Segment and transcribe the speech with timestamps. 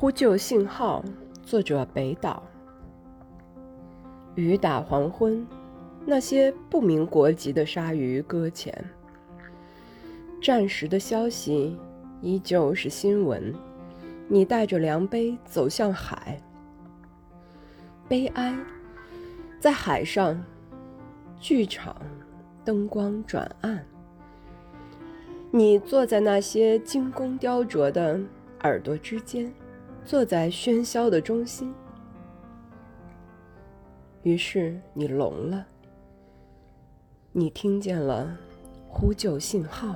[0.00, 1.04] 呼救信号，
[1.42, 2.40] 作者北岛。
[4.36, 5.44] 雨打黄昏，
[6.06, 8.72] 那些不明国籍的鲨鱼搁浅。
[10.40, 11.76] 战时的消息
[12.22, 13.52] 依旧是新闻。
[14.28, 16.40] 你带着量杯走向海，
[18.06, 18.56] 悲哀
[19.58, 20.40] 在海上。
[21.40, 21.96] 剧场
[22.64, 23.84] 灯光转暗，
[25.50, 28.20] 你坐在那些精工雕琢的
[28.60, 29.52] 耳朵之间。
[30.08, 31.70] 坐在喧嚣的中心，
[34.22, 35.66] 于是你聋了。
[37.30, 38.34] 你听见了
[38.88, 39.94] 呼救信号。